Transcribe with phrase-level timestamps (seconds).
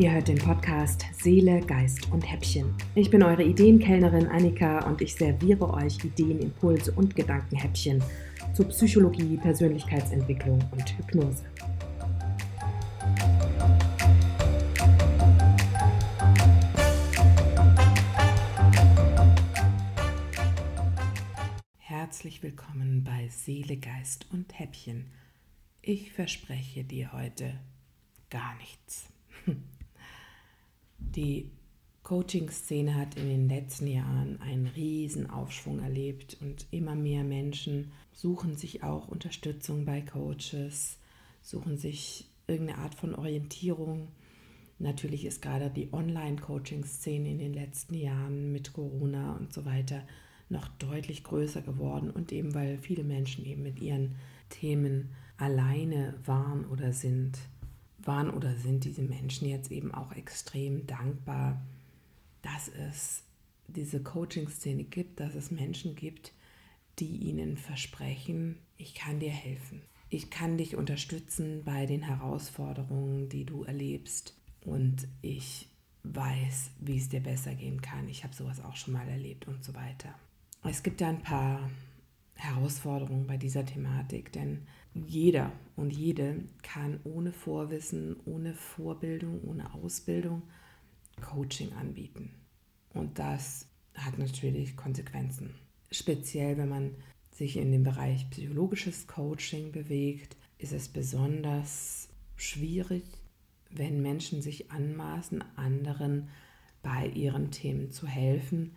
[0.00, 2.74] Ihr hört den Podcast Seele, Geist und Häppchen.
[2.94, 8.02] Ich bin eure Ideenkellnerin Annika und ich serviere euch Ideen, Impulse und Gedankenhäppchen
[8.54, 11.44] zu Psychologie, Persönlichkeitsentwicklung und Hypnose.
[21.76, 25.10] Herzlich willkommen bei Seele, Geist und Häppchen.
[25.82, 27.60] Ich verspreche dir heute
[28.30, 29.10] gar nichts.
[31.00, 31.50] Die
[32.02, 38.56] Coaching-Szene hat in den letzten Jahren einen riesen Aufschwung erlebt und immer mehr Menschen suchen
[38.56, 40.98] sich auch Unterstützung bei Coaches,
[41.42, 44.08] suchen sich irgendeine Art von Orientierung.
[44.78, 50.02] Natürlich ist gerade die Online-Coaching-Szene in den letzten Jahren mit Corona und so weiter
[50.48, 54.16] noch deutlich größer geworden und eben weil viele Menschen eben mit ihren
[54.48, 57.38] Themen alleine waren oder sind
[58.10, 61.62] waren oder sind diese Menschen jetzt eben auch extrem dankbar,
[62.42, 63.22] dass es
[63.68, 66.32] diese Coaching-Szene gibt, dass es Menschen gibt,
[66.98, 69.82] die ihnen versprechen, ich kann dir helfen.
[70.08, 75.68] Ich kann dich unterstützen bei den Herausforderungen, die du erlebst und ich
[76.02, 78.08] weiß, wie es dir besser gehen kann.
[78.08, 80.12] Ich habe sowas auch schon mal erlebt und so weiter.
[80.64, 81.70] Es gibt da ein paar
[82.34, 90.42] Herausforderungen bei dieser Thematik, denn jeder und jede kann ohne Vorwissen, ohne Vorbildung, ohne Ausbildung
[91.20, 92.30] Coaching anbieten.
[92.94, 95.54] Und das hat natürlich Konsequenzen.
[95.90, 96.94] Speziell, wenn man
[97.30, 103.04] sich in dem Bereich psychologisches Coaching bewegt, ist es besonders schwierig,
[103.70, 106.28] wenn Menschen sich anmaßen, anderen
[106.82, 108.76] bei ihren Themen zu helfen,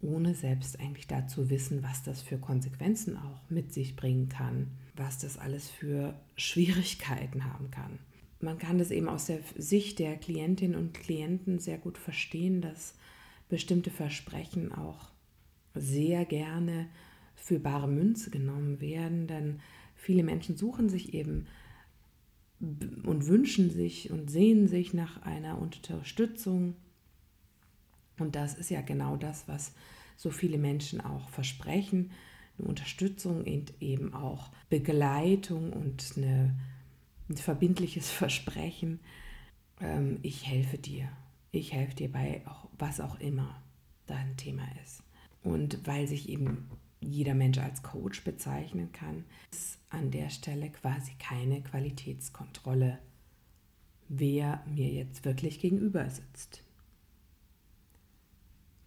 [0.00, 5.18] ohne selbst eigentlich dazu wissen, was das für Konsequenzen auch mit sich bringen kann was
[5.18, 7.98] das alles für Schwierigkeiten haben kann.
[8.40, 12.94] Man kann das eben aus der Sicht der Klientinnen und Klienten sehr gut verstehen, dass
[13.48, 15.10] bestimmte Versprechen auch
[15.74, 16.88] sehr gerne
[17.34, 19.60] für bare Münze genommen werden, denn
[19.94, 21.46] viele Menschen suchen sich eben
[22.60, 26.74] und wünschen sich und sehnen sich nach einer Unterstützung.
[28.18, 29.74] Und das ist ja genau das, was
[30.16, 32.10] so viele Menschen auch versprechen
[32.58, 36.58] eine Unterstützung und eben auch Begleitung und eine,
[37.28, 39.00] ein verbindliches Versprechen.
[39.80, 41.08] Ähm, ich helfe dir.
[41.52, 43.62] Ich helfe dir bei auch, was auch immer
[44.06, 45.02] dein Thema ist.
[45.42, 46.68] Und weil sich eben
[47.00, 52.98] jeder Mensch als Coach bezeichnen kann, ist an der Stelle quasi keine Qualitätskontrolle,
[54.08, 56.62] wer mir jetzt wirklich gegenüber sitzt.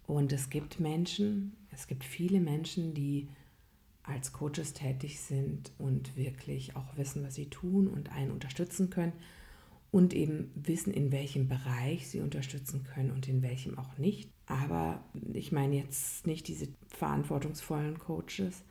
[0.06, 3.28] Und es gibt Menschen, es gibt viele Menschen, die
[4.02, 9.12] als Coaches tätig sind und wirklich auch wissen, was sie tun und einen unterstützen können
[9.90, 14.30] und eben wissen, in welchem Bereich sie unterstützen können und in welchem auch nicht.
[14.46, 18.62] Aber ich meine jetzt nicht diese verantwortungsvollen Coaches,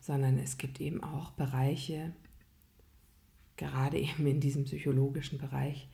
[0.00, 2.12] sondern es gibt eben auch Bereiche,
[3.56, 5.88] gerade eben in diesem psychologischen Bereich,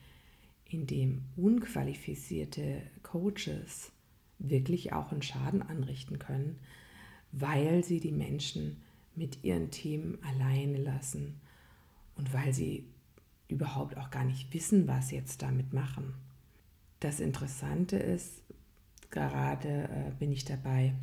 [0.65, 3.91] in dem unqualifizierte Coaches
[4.39, 6.59] wirklich auch einen Schaden anrichten können,
[7.33, 8.77] weil sie die Menschen
[9.15, 11.41] mit ihren Themen alleine lassen
[12.15, 12.85] und weil sie
[13.47, 16.13] überhaupt auch gar nicht wissen, was jetzt damit machen.
[16.99, 18.41] Das Interessante ist,
[19.09, 20.93] gerade äh, bin ich dabei,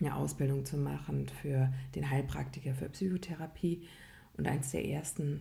[0.00, 3.82] eine Ausbildung zu machen für den Heilpraktiker für Psychotherapie.
[4.36, 5.40] Und eines der ersten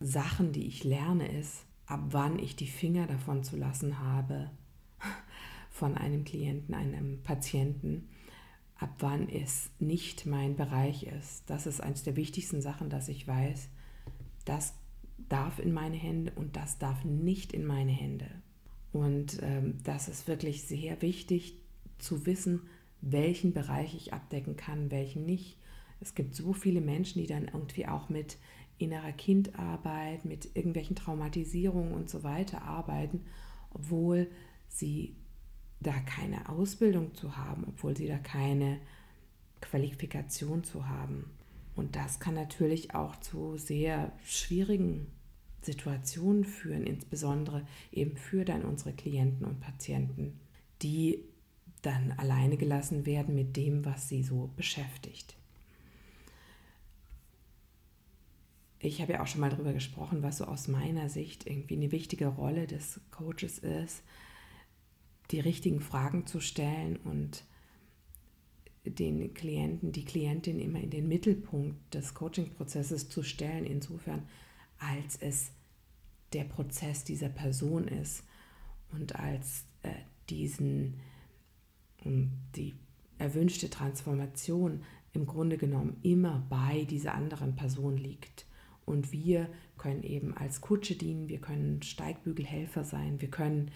[0.00, 4.50] Sachen, die ich lerne, ist, ab wann ich die Finger davon zu lassen habe,
[5.70, 8.08] von einem Klienten, einem Patienten,
[8.82, 11.44] ab wann es nicht mein Bereich ist.
[11.46, 13.68] Das ist eines der wichtigsten Sachen, dass ich weiß,
[14.44, 14.74] das
[15.28, 18.26] darf in meine Hände und das darf nicht in meine Hände.
[18.92, 21.58] Und ähm, das ist wirklich sehr wichtig
[21.98, 22.68] zu wissen,
[23.00, 25.58] welchen Bereich ich abdecken kann, welchen nicht.
[26.00, 28.36] Es gibt so viele Menschen, die dann irgendwie auch mit
[28.78, 33.22] innerer Kindarbeit, mit irgendwelchen Traumatisierungen und so weiter arbeiten,
[33.70, 34.28] obwohl
[34.66, 35.14] sie
[35.82, 38.80] da keine Ausbildung zu haben, obwohl sie da keine
[39.60, 41.30] Qualifikation zu haben.
[41.74, 45.06] Und das kann natürlich auch zu sehr schwierigen
[45.62, 50.38] Situationen führen, insbesondere eben für dann unsere Klienten und Patienten,
[50.82, 51.24] die
[51.82, 55.36] dann alleine gelassen werden mit dem, was sie so beschäftigt.
[58.78, 61.92] Ich habe ja auch schon mal darüber gesprochen, was so aus meiner Sicht irgendwie eine
[61.92, 64.02] wichtige Rolle des Coaches ist,
[65.32, 67.44] die richtigen Fragen zu stellen und
[68.84, 74.26] den Klienten, die Klientin immer in den Mittelpunkt des Coaching-Prozesses zu stellen, insofern
[74.78, 75.52] als es
[76.32, 78.24] der Prozess dieser Person ist
[78.90, 79.90] und als äh,
[80.28, 81.00] diesen
[82.04, 82.74] die
[83.18, 84.82] erwünschte Transformation
[85.12, 88.46] im Grunde genommen immer bei dieser anderen Person liegt.
[88.84, 89.48] Und wir
[89.78, 93.70] können eben als Kutsche dienen, wir können Steigbügelhelfer sein, wir können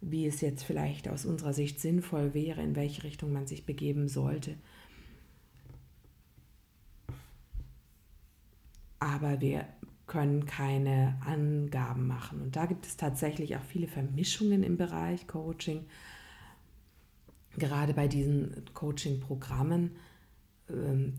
[0.00, 4.08] wie es jetzt vielleicht aus unserer Sicht sinnvoll wäre, in welche Richtung man sich begeben
[4.08, 4.56] sollte.
[8.98, 9.66] Aber wir
[10.06, 12.40] können keine Angaben machen.
[12.40, 15.84] Und da gibt es tatsächlich auch viele Vermischungen im Bereich Coaching.
[17.58, 19.96] Gerade bei diesen Coaching-Programmen,
[20.70, 21.14] ähm,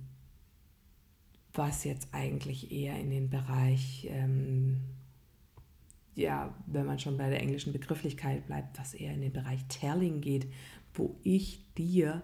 [1.58, 4.82] was jetzt eigentlich eher in den Bereich, ähm,
[6.16, 10.22] ja, wenn man schon bei der englischen Begrifflichkeit bleibt, was eher in den Bereich Telling
[10.22, 10.52] geht,
[10.94, 12.24] wo ich dir,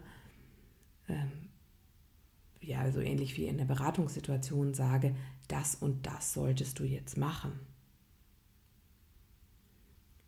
[1.08, 1.50] ähm,
[2.62, 5.16] ja, so ähnlich wie in der Beratungssituation sage,
[5.48, 7.60] das und das solltest du jetzt machen.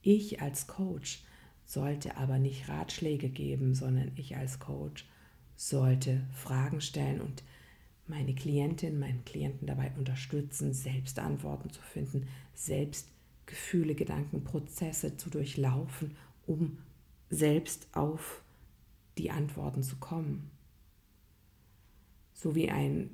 [0.02, 1.24] Ich als Coach
[1.66, 5.08] sollte aber nicht Ratschläge geben, sondern ich als Coach
[5.56, 7.44] sollte Fragen stellen und
[8.08, 13.10] meine Klientin, meinen Klienten dabei unterstützen, selbst Antworten zu finden, selbst
[13.46, 16.16] Gefühle, Gedanken, Prozesse zu durchlaufen,
[16.46, 16.78] um
[17.30, 18.42] selbst auf
[19.18, 20.52] die Antworten zu kommen.
[22.34, 23.10] So wie ein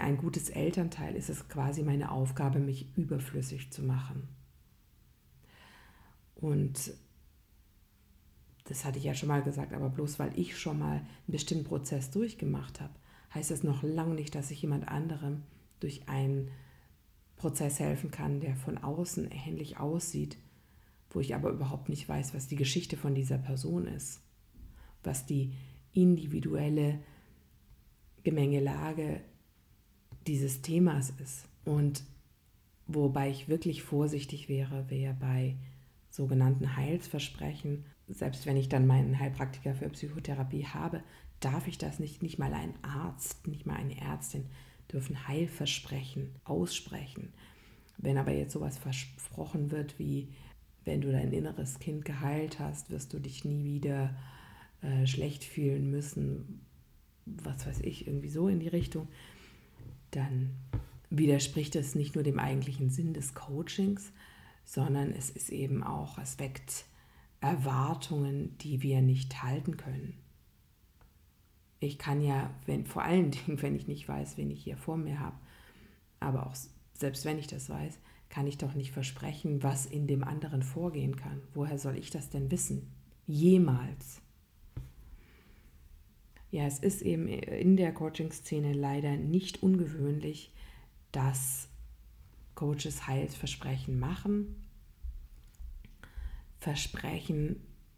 [0.00, 4.28] ein gutes Elternteil ist es quasi meine Aufgabe, mich überflüssig zu machen.
[6.36, 6.92] Und
[8.64, 11.64] das hatte ich ja schon mal gesagt, aber bloß weil ich schon mal einen bestimmten
[11.64, 12.94] Prozess durchgemacht habe,
[13.34, 15.42] heißt das noch lange nicht, dass ich jemand anderem
[15.80, 16.50] durch einen
[17.36, 20.36] Prozess helfen kann, der von außen ähnlich aussieht,
[21.10, 24.20] wo ich aber überhaupt nicht weiß, was die Geschichte von dieser Person ist,
[25.02, 25.52] was die
[25.92, 27.00] individuelle
[28.22, 29.20] Gemengelage
[30.26, 31.48] dieses Themas ist.
[31.64, 32.04] Und
[32.86, 35.56] wobei ich wirklich vorsichtig wäre, wäre bei
[36.12, 41.02] sogenannten Heilsversprechen, selbst wenn ich dann meinen Heilpraktiker für Psychotherapie habe,
[41.40, 44.44] darf ich das nicht, nicht mal ein Arzt, nicht mal eine Ärztin
[44.92, 47.32] dürfen Heilversprechen aussprechen.
[47.96, 50.28] Wenn aber jetzt sowas versprochen wird wie,
[50.84, 54.14] wenn du dein inneres Kind geheilt hast, wirst du dich nie wieder
[54.82, 56.60] äh, schlecht fühlen müssen,
[57.24, 59.08] was weiß ich, irgendwie so in die Richtung,
[60.10, 60.50] dann
[61.08, 64.12] widerspricht es nicht nur dem eigentlichen Sinn des Coachings,
[64.64, 66.86] sondern es ist eben auch Aspekt
[67.40, 70.14] Erwartungen, die wir nicht halten können.
[71.80, 74.96] Ich kann ja, wenn, vor allen Dingen, wenn ich nicht weiß, wen ich hier vor
[74.96, 75.36] mir habe,
[76.20, 76.54] aber auch
[76.94, 77.98] selbst wenn ich das weiß,
[78.28, 81.42] kann ich doch nicht versprechen, was in dem anderen vorgehen kann.
[81.52, 82.90] Woher soll ich das denn wissen?
[83.26, 84.22] Jemals.
[86.50, 90.52] Ja, es ist eben in der Coaching-Szene leider nicht ungewöhnlich,
[91.10, 91.68] dass
[92.54, 94.56] Coaches Heilsversprechen machen.
[96.58, 97.56] Versprechen,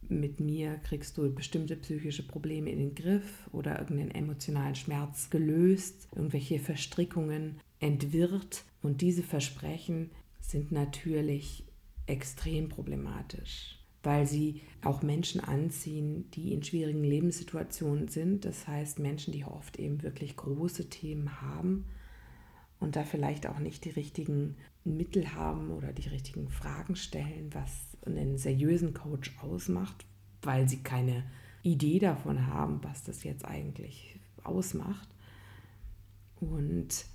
[0.09, 6.09] mit mir kriegst du bestimmte psychische Probleme in den Griff oder irgendeinen emotionalen Schmerz gelöst,
[6.15, 8.65] irgendwelche Verstrickungen entwirrt.
[8.83, 10.11] Und diese Versprechen
[10.41, 11.65] sind natürlich
[12.07, 18.45] extrem problematisch weil sie auch Menschen anziehen, die in schwierigen Lebenssituationen sind.
[18.45, 21.87] Das heißt Menschen, die oft eben wirklich große Themen haben
[22.85, 27.71] und da vielleicht auch nicht die richtigen Mittel haben oder die richtigen Fragen stellen, was
[28.05, 30.05] einen seriösen Coach ausmacht,
[30.43, 31.25] weil sie keine
[31.63, 35.09] Idee davon haben, was das jetzt eigentlich ausmacht.
[36.41, 37.07] Und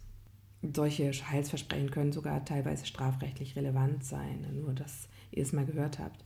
[0.73, 6.25] solche Heilsversprechen können sogar teilweise strafrechtlich relevant sein, nur dass ihr es mal gehört habt.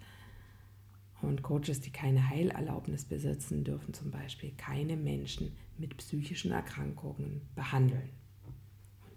[1.21, 8.22] Und Coaches, die keine Heilerlaubnis besitzen, dürfen zum Beispiel keine Menschen mit psychischen Erkrankungen behandeln.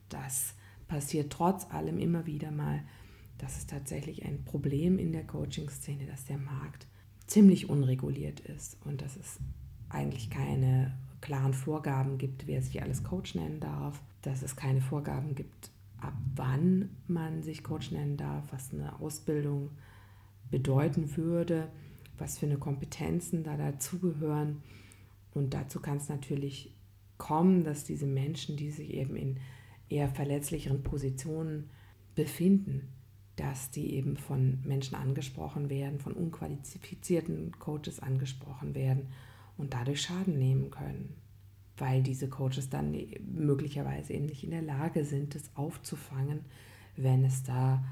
[0.09, 0.55] Das
[0.89, 2.83] passiert trotz allem immer wieder mal.
[3.39, 6.87] Das ist tatsächlich ein Problem in der Coaching-Szene, dass der Markt
[7.27, 9.39] ziemlich unreguliert ist und dass es
[9.89, 15.35] eigentlich keine klaren Vorgaben gibt, wer sich alles Coach nennen darf, dass es keine Vorgaben
[15.35, 15.71] gibt,
[16.01, 19.71] ab wann man sich Coach nennen darf, was eine Ausbildung
[20.51, 21.69] bedeuten würde
[22.19, 24.63] was für eine Kompetenzen da dazugehören.
[25.35, 26.75] Und dazu kann es natürlich
[27.19, 29.39] kommen, dass diese Menschen, die sich eben in
[29.89, 31.71] eher verletzlicheren Positionen
[32.15, 32.89] befinden,
[33.37, 39.09] dass die eben von Menschen angesprochen werden, von unqualifizierten Coaches angesprochen werden
[39.59, 41.15] und dadurch Schaden nehmen können,
[41.77, 42.97] weil diese Coaches dann
[43.31, 46.41] möglicherweise eben nicht in der Lage sind, das aufzufangen,
[46.97, 47.85] wenn es da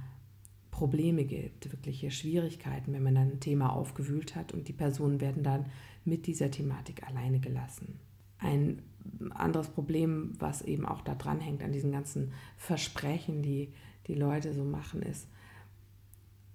[0.71, 5.45] Probleme gibt, wirkliche Schwierigkeiten, wenn man dann ein Thema aufgewühlt hat und die Personen werden
[5.45, 5.67] dann
[6.05, 8.01] mit dieser Thematik alleine gelassen.
[8.45, 8.83] Ein
[9.31, 13.73] anderes Problem, was eben auch da dran hängt an diesen ganzen Versprechen, die
[14.07, 15.29] die Leute so machen, ist,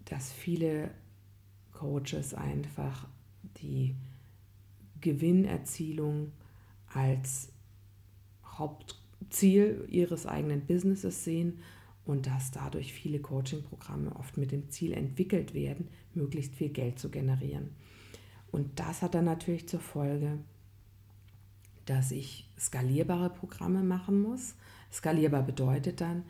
[0.06, 0.92] dass viele
[1.72, 3.08] Coaches einfach
[3.62, 3.96] die
[5.02, 6.32] Gewinnerzielung
[6.94, 7.52] als
[8.46, 11.60] Hauptziel ihres eigenen Businesses sehen
[12.06, 17.10] und dass dadurch viele Coaching-Programme oft mit dem Ziel entwickelt werden, möglichst viel Geld zu
[17.10, 17.70] generieren.
[18.52, 20.40] Und das hat dann natürlich zur Folge,
[21.90, 24.54] dass ich skalierbare Programme machen muss.
[24.92, 26.24] Skalierbar bedeutet dann,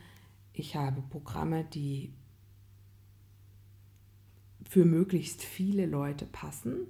[0.54, 2.14] ich habe Programme, die
[4.64, 6.88] für möglichst viele Leute passen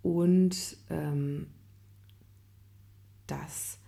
[0.00, 1.48] und ähm,
[3.26, 3.78] das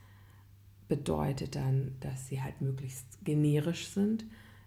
[0.88, 4.26] bedeutet dann, dass sie halt möglichst generisch sind.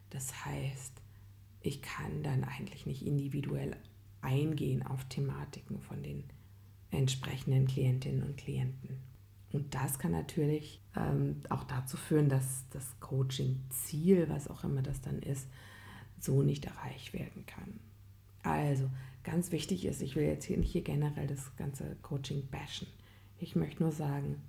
[0.10, 0.93] Das heißt,
[1.62, 3.75] ich kann dann eigentlich nicht individuell
[4.22, 6.24] eingehen auf Thematiken von den
[6.93, 8.97] entsprechenden Klientinnen und Klienten.
[9.51, 15.01] Und das kann natürlich ähm, auch dazu führen, dass das Coaching-Ziel, was auch immer das
[15.01, 15.47] dann ist,
[16.19, 17.79] so nicht erreicht werden kann.
[18.41, 18.89] Also
[19.23, 22.88] ganz wichtig ist, ich will jetzt hier nicht hier generell das ganze Coaching bashen.
[23.39, 24.41] Ich möchte nur sagen,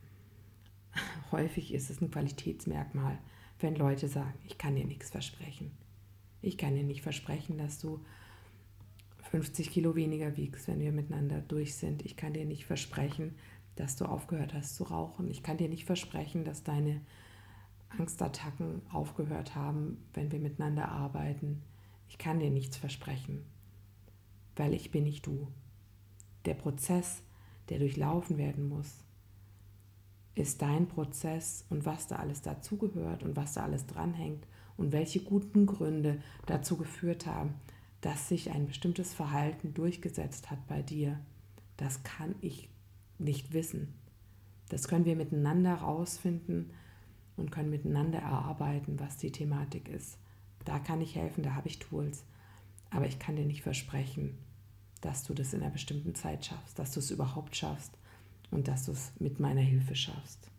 [1.33, 3.19] häufig ist es ein Qualitätsmerkmal,
[3.61, 5.71] wenn Leute sagen, ich kann dir nichts versprechen.
[6.41, 8.05] Ich kann dir nicht versprechen, dass du
[9.35, 12.05] 50 Kilo weniger wiegst, wenn wir miteinander durch sind.
[12.05, 13.35] Ich kann dir nicht versprechen,
[13.75, 15.29] dass du aufgehört hast zu rauchen.
[15.29, 17.01] Ich kann dir nicht versprechen, dass deine
[17.89, 21.63] Angstattacken aufgehört haben, wenn wir miteinander arbeiten.
[22.07, 23.45] Ich kann dir nichts versprechen,
[24.55, 25.49] weil ich bin nicht du.
[26.45, 27.21] Der Prozess,
[27.71, 29.03] der durchlaufen werden muss,
[30.37, 35.25] ist dein Prozess und was da alles dazugehört und was da alles dranhängt und welche
[35.25, 37.55] guten Gründe dazu geführt haben,
[38.05, 41.19] dass sich ein bestimmtes Verhalten durchgesetzt hat bei dir,
[41.79, 42.69] das kann ich
[43.19, 43.95] nicht wissen.
[44.69, 46.71] Das können wir miteinander rausfinden
[47.39, 50.19] und können miteinander erarbeiten, was die Thematik ist.
[50.67, 52.27] Da kann ich helfen, da habe ich Tools.
[52.91, 54.37] Aber ich kann dir nicht versprechen,
[55.01, 57.97] dass du das in einer bestimmten Zeit schaffst, dass du es überhaupt schaffst
[58.51, 60.51] und dass du es mit meiner Hilfe schaffst.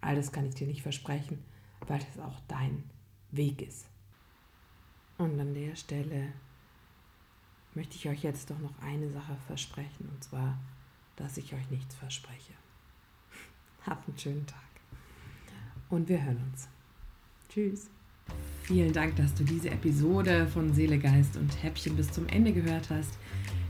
[0.00, 1.44] All das kann ich dir nicht versprechen,
[1.86, 2.82] weil es auch dein
[3.30, 3.90] Weg ist.
[5.18, 6.32] Und an der Stelle
[7.74, 10.58] möchte ich euch jetzt doch noch eine Sache versprechen, und zwar,
[11.16, 12.52] dass ich euch nichts verspreche.
[13.86, 14.58] Habt einen schönen Tag.
[15.90, 16.68] Und wir hören uns.
[17.48, 17.88] Tschüss.
[18.62, 22.88] Vielen Dank, dass du diese Episode von Seele, Geist und Häppchen bis zum Ende gehört
[22.88, 23.18] hast.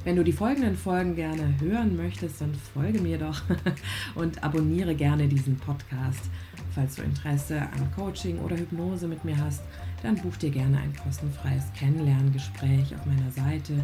[0.04, 3.42] Wenn du die folgenden Folgen gerne hören möchtest, dann folge mir doch
[4.14, 6.30] und abonniere gerne diesen Podcast.
[6.74, 9.62] Falls du Interesse an Coaching oder Hypnose mit mir hast,
[10.04, 13.82] dann buch dir gerne ein kostenfreies Kennenlerngespräch auf meiner Seite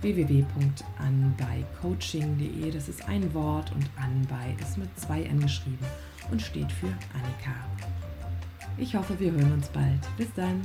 [0.00, 2.70] www.anbeicoaching.de.
[2.70, 5.84] Das ist ein Wort und Anbei ist mit zwei N geschrieben
[6.30, 7.52] und steht für Annika.
[8.78, 10.00] Ich hoffe, wir hören uns bald.
[10.16, 10.62] Bis dann.